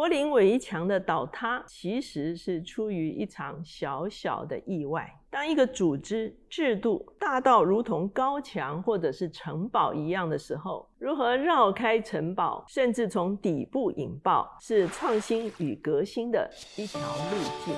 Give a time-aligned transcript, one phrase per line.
[0.00, 5.14] 柏林围墙的倒塌其实是出于一场小小的意外。
[5.28, 17.36] 当一个组织制度大到如同高墙或者是城堡一样的时候，如何绕开城堡，甚至从底部引爆，是创新与革新的一条路
[17.66, 17.74] 径。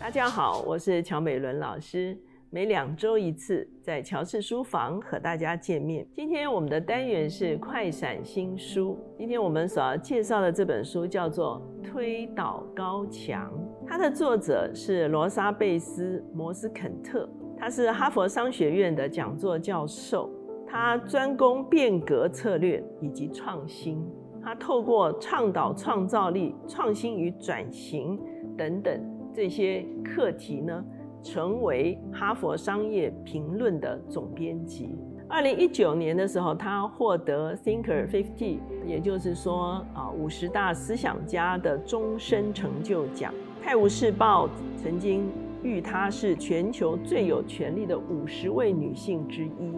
[0.00, 2.18] 大家好，我是乔美伦老师。
[2.54, 6.06] 每两周一次，在乔氏书房和大家见面。
[6.14, 8.96] 今天我们的单元是快闪新书。
[9.18, 13.52] 今天我们所要介绍的这本书叫做《推倒高墙》，
[13.88, 20.30] 它的作者是罗莎贝斯·摩斯肯特，他是哈佛商学院的讲座教授，
[20.64, 24.00] 他专攻变革策略以及创新。
[24.40, 28.16] 他透过倡导创造力、创新与转型
[28.56, 28.96] 等等
[29.34, 30.84] 这些课题呢。
[31.24, 34.94] 成为哈佛商业评论的总编辑。
[35.26, 43.32] 二零一九年的时候，他获得 Thinker Fifty，也就是说啊五十大思想家的终身成就奖。
[43.64, 49.72] 《泰晤士报》曾经誉她是全球最有权力的五十位女性之一。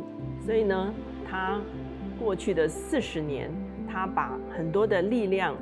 [0.45, 0.93] 所以呢，
[1.25, 1.61] 她
[2.19, 3.49] 过去的四十年，
[3.89, 5.55] 她把很多的力量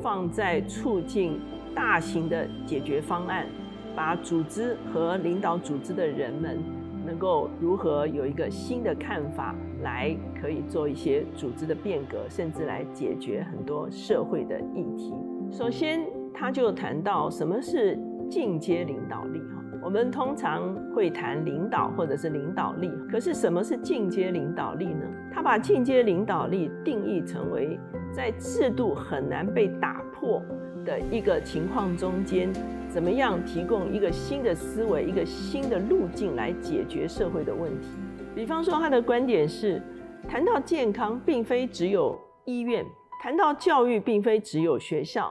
[0.00, 1.38] 放在促进
[1.74, 3.46] 大型的解决方案。
[3.96, 6.58] 把组织和领导组织的人们
[7.06, 15.14] 能够如何有一个新的看法，来可以做一些组织的变革，甚至来解决很多社会的议题。
[15.50, 19.38] 首先，他就谈到什么是进阶领导力。
[19.38, 25.06] 哈，我们通常会谈领导或者是领导力，可是什么是进阶领导力呢？
[25.32, 27.78] 他把进阶领导力定义成为
[28.12, 30.42] 在制度很难被打破
[30.84, 32.52] 的一个情况中间。
[32.96, 37.88] 怎么样提供一个新的思维、一个新的路径来解决社会的问题？
[38.34, 39.82] 比方说，他的观点是：
[40.26, 42.82] 谈到健康，并非只有医院；
[43.22, 45.30] 谈到教育，并非只有学校；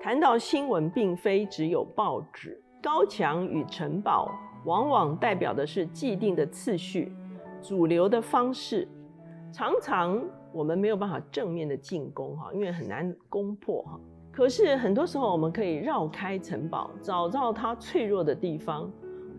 [0.00, 2.58] 谈到新闻，并非只有报纸。
[2.82, 4.32] 高墙与城堡
[4.64, 7.12] 往往代表的是既定的次序、
[7.60, 8.88] 主流的方式，
[9.52, 10.18] 常常
[10.50, 14.00] 我们没有办法正面的进攻哈，因为很难攻破哈。
[14.36, 18.92] 可是很多时候，我们可以绕开城堡，找到它脆弱的地方，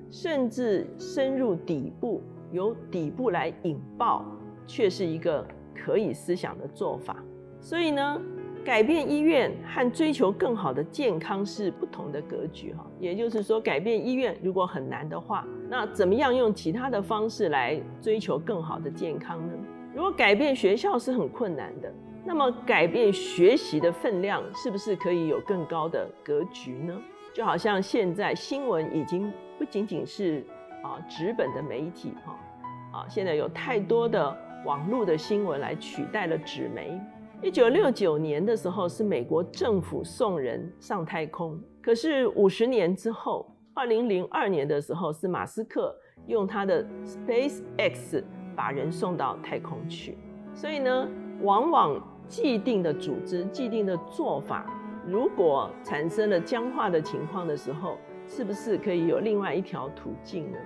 [0.09, 2.19] 甚至深入底部，
[2.51, 4.25] 由底部来引爆，
[4.65, 7.23] 却是一个可以思想的做法。
[7.61, 8.19] 所以呢，
[8.65, 12.83] 改变医院和追求更好的健康是不同的格局哈。
[12.99, 19.53] 也就是说，改变医院如果很难的话，那怎么样用其他的方式来追求更好的健康呢？
[19.93, 21.93] 如果改变学校是很困难的。
[22.27, 26.93] 那么改变学习的分量，是不是可以有更高的格局呢？
[27.33, 30.45] 就好像现在新闻已经不仅仅是
[30.83, 36.99] 啊纸本的媒体哈，啊现在有太多的网络的新闻来取代了纸媒。
[37.41, 45.95] 一九六九年的时候是美国政府送人上太空，可是五十年之后，二零零二年的时候是马斯克
[46.25, 48.21] 用他的 Space X
[48.53, 50.17] 把人送到太空去，
[50.53, 51.07] 所以呢，
[51.41, 52.16] 往往。
[52.27, 54.65] 既定的组织、既定的做法，
[55.05, 60.57] 如果产生了僵化的情况的时候，是不是可以有另外一条途径呢？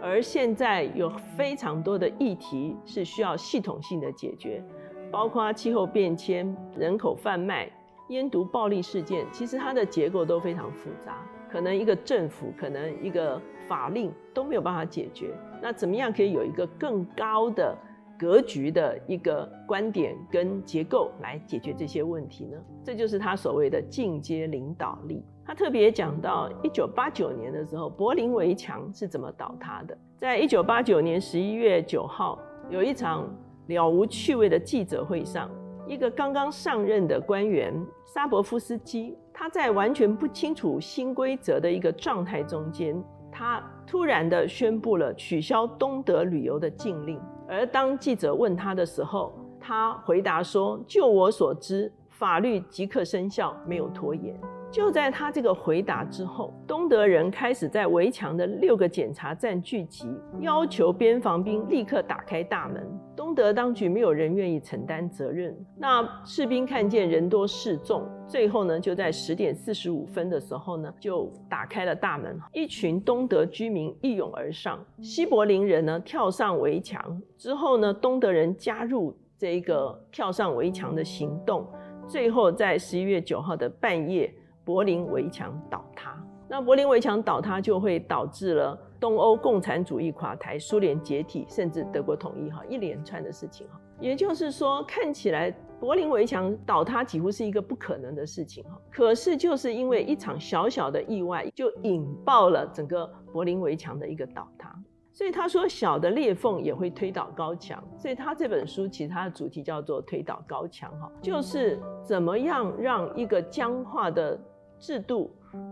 [0.00, 4.62] 而现在有非常多的议题是需要系统性的解决，
[5.10, 7.70] 包括气候变迁、人口贩卖、
[8.08, 11.18] 烟毒暴力事件，其实它的结构都非常复杂，
[11.50, 15.34] 可能一个政府、可能一个法令都没有办法解决。
[15.60, 17.76] 那怎么样可以有一个更高的？
[18.18, 22.58] 格局的一个观点跟结构来解决这些问题呢？
[22.82, 25.22] 这就是他所谓的进阶领导力。
[25.46, 29.96] 他特别讲到，一九八九年的时候，柏林围墙是怎么倒塌的。
[30.18, 33.32] 在一九八九年十一月九号，有一场
[33.68, 35.48] 了无趣味的记者会上，
[35.86, 37.72] 一个刚刚上任的官员
[38.04, 43.00] 沙伯夫斯基，他在完全不清楚新规则的一个状态中间，
[43.30, 47.18] 他突然的宣布了取消东德旅游的禁令。
[47.48, 54.38] 而当记者问他的时候，他回答说：“就我所知，法律即刻生效，没有拖延。”
[54.70, 60.06] 就在他这个回答之后，东德人开始在围墙的六个检查站聚集，
[60.40, 62.86] 要求边防兵立刻打开大门。
[63.16, 65.56] 东德当局没有人愿意承担责任。
[65.76, 72.38] 那士兵看见人多势众，最后呢，就在十点四十五分的时候呢，就打开了大门。
[72.52, 81.66] 一群东德居民一涌而上，西柏林人呢跳上围墙之后呢，东德人加入这个跳上围墙的行动。
[82.06, 84.30] 最后在十一月九号的半夜。
[84.68, 86.14] 柏林围墙倒塌，
[86.46, 93.80] 那柏林围墙倒塌就会导致了东欧共产主义垮台、苏联解体，甚至德国统一，哈，一连串的事情，哈。
[93.98, 95.50] 也就是说，看起来
[95.80, 98.78] 柏林围墙倒塌几乎是一个不可能的事情，哈。
[98.90, 104.70] 可是就是因为一场小小的意外，就引爆了整个柏林围墙的一个倒塌。
[105.14, 107.82] 所以他说，小的裂缝也会推倒高墙。
[107.96, 114.38] 所以他这本书其实它的主题叫做“推倒高墙”，哈，就是怎么样让一个僵化的
[114.78, 115.30] 制度、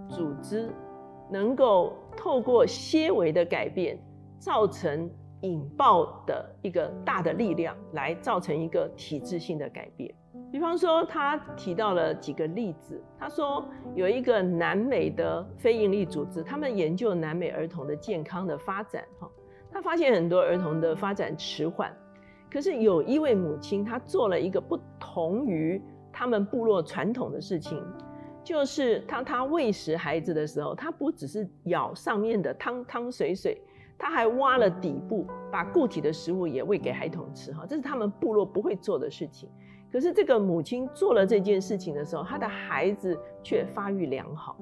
[0.08, 0.70] 组织，
[1.30, 3.98] 能够透过些微的改变，
[4.38, 5.10] 造成
[5.42, 10.14] 引爆的一个大的力量，来造成一个体制性的改变。
[10.52, 13.02] 比方说，他提到了几个例子。
[13.18, 13.64] 他说，
[13.94, 19.04] 有一个南美的非营利组织，他们研究南美儿童的健康的发展。
[19.18, 19.28] 哈，
[19.70, 21.94] 他发现很多儿童的发展迟缓。
[22.50, 25.82] 可是有一位母亲，她做了一个不同于
[26.12, 27.82] 他们部落传统的事情，
[28.46, 33.60] 就是当他喂食孩子的时候，他不只是舀上面的汤汤水水，
[33.98, 37.52] 他还挖了底部，把固体的食物也喂给孩童吃。
[37.52, 39.48] 哈，这是他们部落不会做的事情。
[39.90, 44.56] 可是这个母亲做了这件事情的时候，她的孩子却发育良好。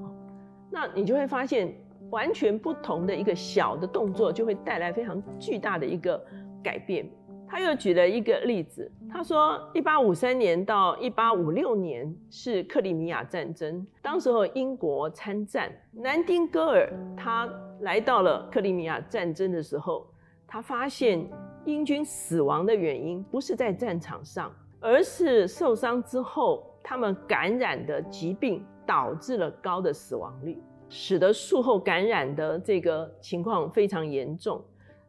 [0.70, 1.70] 那你就会发现，
[2.08, 6.18] 完全不同的一个小的动作，就会带来非常巨大的一个
[6.62, 7.06] 改变。
[7.54, 17.48] 他又举了一个例子，他说，一八五三年到一八五六年是克里米亚战争，当时候英国参战，南丁格尔他
[17.82, 20.04] 来到了克里米亚战争的时候，
[20.48, 21.24] 他发现
[21.64, 24.52] 英军死亡的原因不是在战场上。
[24.80, 34.60] 而是受伤之后，他们感染的疾病导致了高的死亡率，使得术后感染的这个情况非常严重。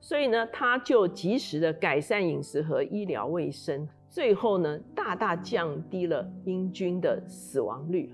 [0.06, 8.14] 所以呢，他就及时的改善饮食和医疗卫生，最后呢，大大降低了英军的死亡率。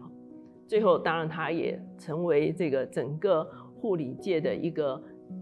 [0.66, 3.46] 最后，当然他也成为这个整个
[3.76, 4.94] 护理界的一个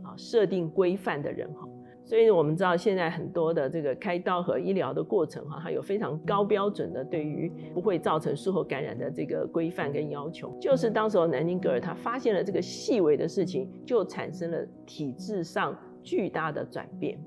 [0.04, 1.69] 啊设定规范的人哈。
[2.04, 10.51] 所以我们知道，现在很多的这个开刀和医疗的过程，哈，它有非常高标准的，对于不会造成术后感染的这个规范跟要求。
[10.60, 17.19] 就是当时候南丁格尔他发现了这个细微的事情，就产生了体制上巨大的转变。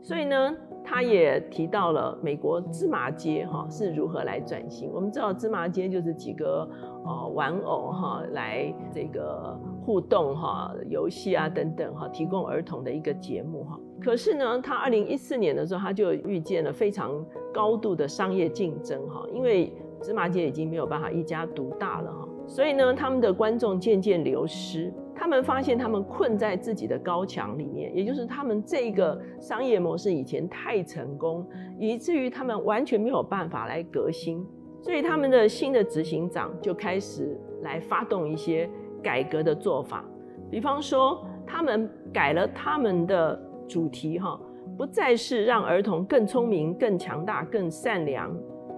[0.00, 4.90] 所以呢，他也提到了美国芝麻街，哈，是如何来转型。
[4.92, 6.66] 我们知道芝麻街就是几个
[7.04, 13.78] 呃玩偶，哈，来这个互动，哈，游戏啊等等，哈，提供儿童的一个节目，哈。
[14.00, 17.12] 可是呢，他二零一四年的时候，他就遇见了非常
[17.52, 31.44] 高度的商业竞争哈，因为芝麻街已经没有办法一家独大了哈，所以呢，他们的观众渐渐流失，他们发现他们困在自己的高墙里面，也就是他们这个商业模式以前太成功，
[31.78, 34.46] 以至于他们完全没有办法来革新，
[34.80, 38.70] 所以他们的新的执行长就开始来发动一些
[39.02, 40.04] 改革的做法，
[40.48, 43.44] 比方说他们改了他们的。
[43.68, 44.40] 主题哈，
[44.78, 48.34] 不再是让儿童更聪明、更强大、更善良，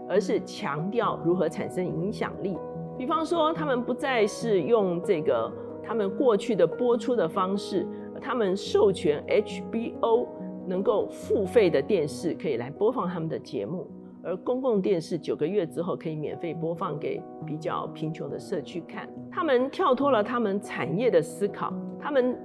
[0.08, 2.58] 而是强调如何产生影响力。
[2.98, 5.48] 比方说，他们不再是用这个
[5.90, 7.84] 他们过去的播出的方式，
[8.22, 10.25] 他们授权 HBO
[10.64, 13.88] 能够付费的电视可以来播放他们的节目，
[14.22, 19.08] 而公共电视九个月之后可以免费播放给比较贫穷的社区看。
[19.32, 22.38] 他们跳脱了他们产业的思考，他们。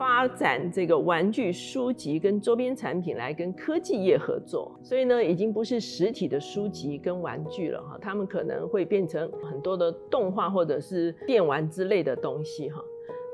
[0.00, 12.82] 发展这个玩具、书籍跟周边产品来跟科技业合作，所以呢，已经不是实体的书籍跟玩具了哈，他们可能会变成很多的动画或者是电玩之类的东西哈。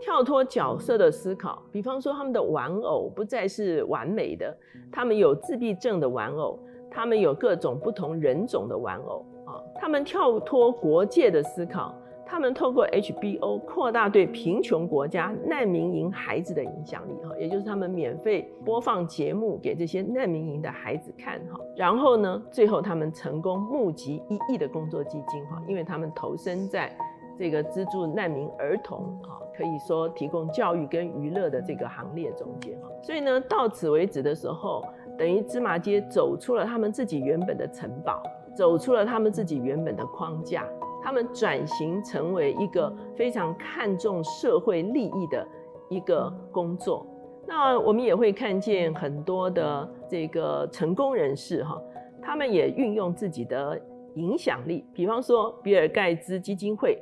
[0.01, 4.57] 跳脱角色的思考，比方说他们的玩偶不再是完美的，
[4.93, 6.59] 他们有自闭症的玩偶，
[6.91, 11.95] 他们有各种不同人种的玩偶啊，他们跳脱国界的思考。
[12.29, 26.93] 他们透过 HBO 扩大对贫穷国家难民营孩子的影响力，哈，也就是他们免费播放节目给这些难民营的孩子看，哈，然后呢，最后他们成功募集一亿的工作基金，哈，因为他们投身在
[27.39, 34.83] 这个资助难民儿童，哈，可以说提供教育跟娱乐的这个行列中间，哈，所以呢，到此为止的时候，
[35.19, 38.23] 等于芝麻街走出了他们自己原本的城堡，
[38.57, 40.67] 走出了他们自己原本的框架。
[41.03, 45.47] 他们转型成为一个非常看重社会利益的
[45.89, 47.07] 一个工作。
[47.47, 51.81] 那我们也会看见很多的这个成功人士哈，
[52.21, 53.81] 他们也运用自己的
[54.15, 54.85] 影响力。
[54.93, 57.01] 比方说，比尔盖茨基金会，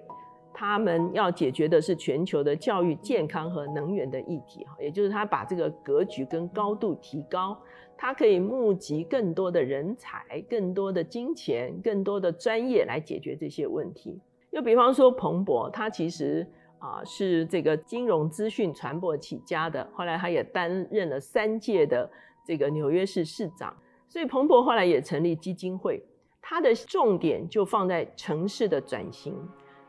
[0.54, 7.60] 他们要解决的是全球的教育、健康和能源的议题哈，也就是他把这个格局跟高度提高。
[7.96, 14.20] 他可以募集更多的人才、更多的金钱、更多的专业来解决这些问题。
[14.50, 16.46] 又比方说，彭博，他其实
[16.78, 19.88] 啊，是这个金融资讯传播起家的。
[19.92, 22.08] 后来他也担任了三届的
[22.46, 23.74] 这个纽约市市长。
[24.08, 26.00] 所以彭博后来也成立基金会，
[26.42, 29.34] 他的重点就放在城市的转型，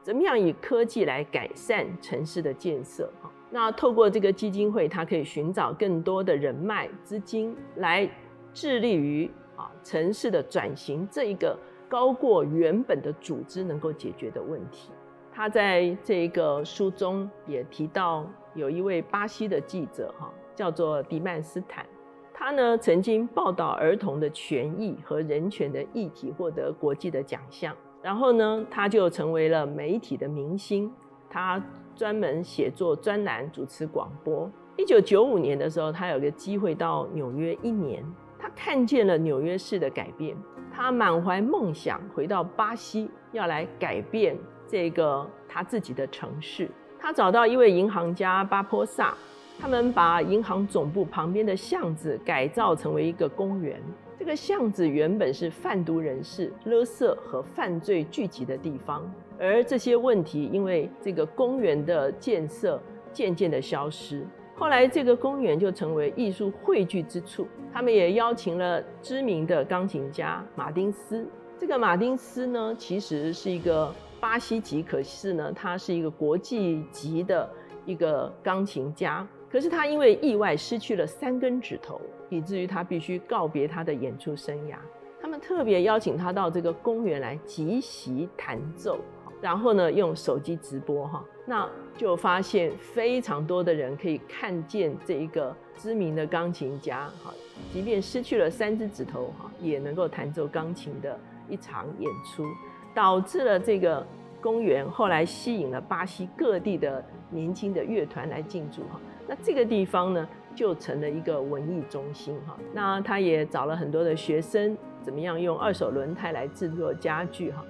[0.05, 3.11] 怎么样以科技来改善城市的建设。
[3.23, 8.07] 哈，那透过这个基金会，它可以寻找更多的人脉资金来
[8.53, 11.57] 致力于啊城市的转型这一个
[11.89, 14.91] 高过原本的组织能够解决的问题。
[15.33, 21.83] 他在这个书中也提到，有一位巴西的记者哈，叫做迪曼斯坦。
[22.31, 27.75] 他呢曾经报道儿童的权益和人权的议题，获得国际的奖项。
[28.05, 30.93] 然后呢，他就成为了媒体的明星。
[31.27, 31.59] 他
[31.95, 34.47] 专门写作专栏，主持广播。
[34.77, 38.05] 一九九五年的时候，他有个机会到纽约一年，
[38.37, 40.37] 他看见了纽约市的改变。
[40.71, 46.69] 他满怀梦想回到巴西，要来改变这个他自己的城市。
[46.99, 49.15] 他找到一位银行家巴波萨。
[49.59, 53.81] 他们把银行总部旁边的巷子改造成为一个公园。
[54.17, 62.81] 这个巷子原本是贩毒人士、勒色和犯罪聚集的地方，而这些问题因为这个公园的建设
[63.11, 64.25] 渐渐的消失。
[64.55, 67.45] 后来，这个公园就成为艺术汇聚之处。
[67.73, 71.27] 他们也邀请了知名的钢琴家马丁斯。
[71.57, 77.49] 这个马丁斯呢，其实是一个巴西籍，可是呢，他是一个国际级的
[77.85, 79.27] 一个钢琴家。
[79.51, 84.75] 可是他因为意外失去了三根指头，以至于他必须告别他的演出生涯。
[85.21, 88.99] 他们特别邀请他到这个公园来即席弹奏，
[89.41, 91.67] 然后呢用手机直播哈，那
[91.97, 97.33] 就发现非常多的人可以看见这一个知名的钢琴家哈，
[97.73, 101.17] 即便失去了三只指头哈，也能够弹奏钢琴的
[101.49, 102.45] 一场演出，
[102.93, 104.05] 导致了这个
[104.39, 108.99] 公园后来吸引了巴西各地的年轻的乐团来进驻哈。
[109.27, 112.57] 那这个地方呢，就成了一个文艺中心哈。
[112.73, 117.63] 那他也找了很多的学生，怎么样用二手轮胎来制作家具哈。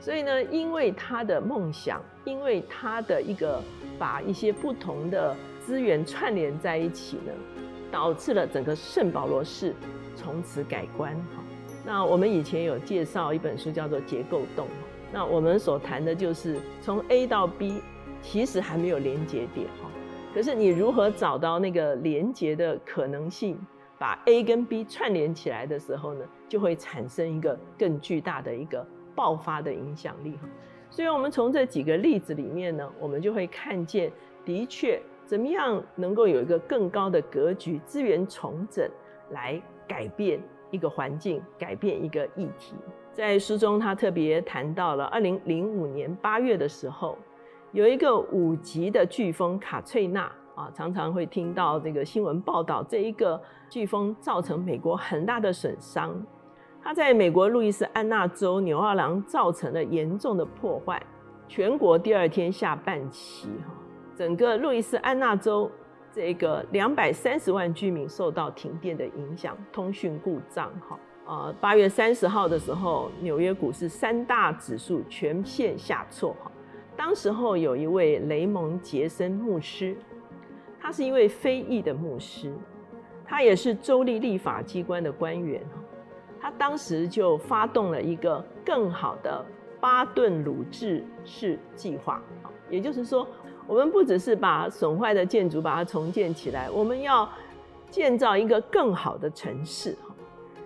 [0.00, 3.62] 所以呢，因为他的梦想，因为他的一个
[4.00, 7.32] 把一些不同的资源串联在一起呢，
[7.90, 9.72] 导致了整个圣保罗市
[10.16, 11.42] 从此改观哈。
[11.86, 14.66] 那我们以前有介绍一本书叫做《结构洞》，
[15.12, 17.80] 那我们所谈的就是从 A 到 B，
[18.22, 19.88] 其实还没有连接点哈。
[20.34, 23.58] 可是你如何找到那个连接的可能性，
[23.98, 30.38] 把 A 跟 B 串联起来的时候呢，就会产生一个更巨大的一个爆发的影响力。
[30.88, 34.10] 所以，我们从这几个例子里面呢，我们就会看见，
[34.42, 38.88] 的确怎么样能够有一个更高的格局，资源重整
[39.32, 42.74] 来改变一个环境，改变一个议题。
[43.12, 47.18] 在书中，他特别谈到了二零零五年八月的时候。
[47.72, 56.14] 有一个五级的飓风卡翠娜啊，常常会听到这个新闻报道，这一个飓风造成美国很大的损伤。
[56.82, 61.02] 它在美国路易斯安那州纽奥良造成了严重的破坏。
[61.48, 63.72] 全国第二天下半旗哈，
[64.14, 65.70] 整个路易斯安那州
[66.12, 70.98] 这个两百三十万居民受到停电的影响，通讯故障哈。
[71.24, 76.51] 呃，八月三十号的时候，纽约股市三大指数全线下挫哈。
[76.96, 79.96] 当时候有一位雷蒙杰森牧师，
[80.80, 82.52] 他是一位非裔的牧师，
[83.24, 85.60] 他也是州立立法机关的官员。
[86.40, 89.44] 他当时就发动了一个更好的
[89.80, 92.20] 巴顿鲁治式计划。
[92.68, 93.26] 也就是说，
[93.66, 97.28] 我们不只是把损坏的建筑把它重建起来，我们要
[97.90, 99.96] 建造一个更好的城市。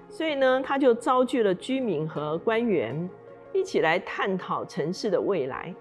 [0.09, 3.09] 所以呢，他就召集了居民和官员
[3.53, 5.75] 一起来探讨城市的未来。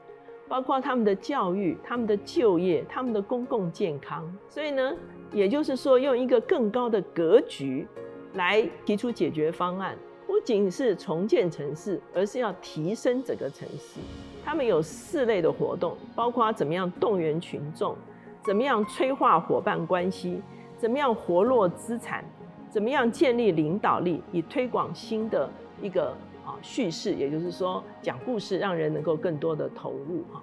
[0.47, 4.93] 包括他们的教育、他们的就业、他们的公共健康，所以呢，
[5.31, 7.87] 也就是说，用一个更高的格局
[8.33, 9.97] 来提出解决方案，
[10.27, 13.99] 不仅是重建城市，而是要提升整个城市。
[14.43, 17.95] 他们有四类的活动，包括怎么样动员群众，
[18.43, 20.39] 怎么样催化伙伴关系，
[20.77, 22.23] 怎么样活络资产，
[22.69, 25.49] 怎么样建立领导力，以推广新的
[25.81, 26.15] 一个。
[26.45, 30.41] 啊，叙事，也就是说讲故事，让人能够更多的投入哈。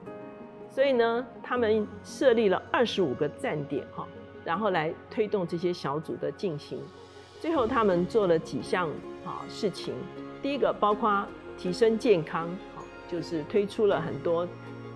[0.68, 4.06] 所以呢，他们设立了二十五个站点哈，
[4.44, 6.80] 然后来推动这些小组的进行。
[7.40, 8.88] 最后，他们做了几项
[9.24, 9.94] 啊事情。
[10.40, 12.48] 第一个包括提升健康，
[13.08, 14.48] 就是推出了很多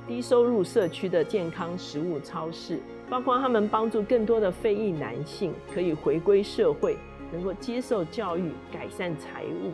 [0.08, 2.78] 低收入社区的健康食物超市，
[3.10, 6.96] 包括他们帮助更多的非裔男性可以回归社会，
[7.32, 9.72] 能够接受教育，改善财务。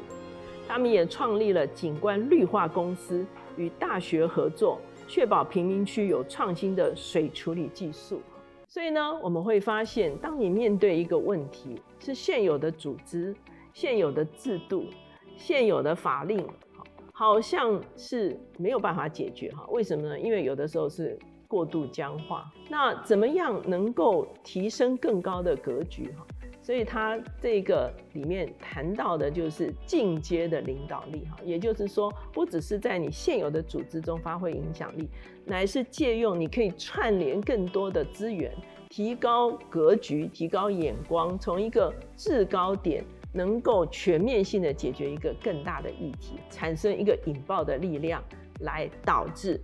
[0.72, 3.26] 他们也创立了景观绿化公司，
[3.58, 8.22] 与大学合作，确保贫民区有创新的水处理技术。
[8.66, 13.36] 所以呢，我们会发现，当你面对一个问题，是现有的组织、
[13.74, 14.86] 现有的制度、
[15.36, 16.42] 现有的法令，
[17.12, 19.66] 好像是没有办法解决哈？
[19.68, 20.18] 为什么呢？
[20.18, 22.50] 因为有的时候是过度僵化。
[22.70, 26.26] 那怎么样能够提升更高的格局哈？
[26.62, 35.08] 所以它这个里面谈到的就是进阶的领导力哈，也就是说，不只是在你现有的组织中发挥影响力，
[35.44, 38.54] 乃是借用你可以串联更多的资源，
[38.88, 48.22] 提高格局，提高眼光，从一个制高点，能够全面性的解决一个更大的议题，产生一个引爆的力量，
[48.60, 49.60] 来导致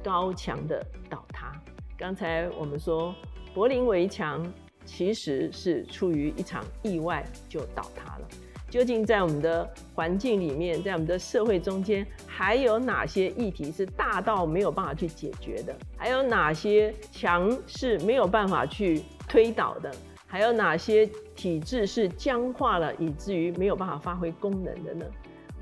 [0.00, 1.60] 高墙的倒塌。
[1.98, 3.12] 刚才我们说
[3.52, 4.46] 柏林围墙。
[4.86, 8.28] 其实是出于一场意外就倒塌了。
[8.70, 15.76] 究竟在我们的环境里面，在我们的社会中间，还有哪些议题是大到没有办法去解决的？
[15.96, 19.94] 还有哪些墙是没有办法去推倒的？
[20.26, 25.06] 还有哪些体制是僵化了，以至于没有办法发挥功能的呢？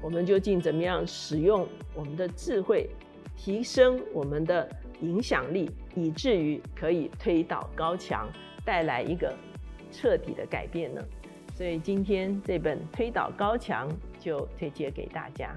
[0.01, 2.89] 我们究竟怎么样使用我们的智慧，
[3.37, 4.69] 提升我们的
[5.03, 8.27] 影响力，以至于可以推倒高墙？
[8.65, 9.35] 带来一个
[9.93, 11.03] 彻底的改变呢，
[11.55, 15.55] 所以今天这本《推倒高墙》就推荐给大家。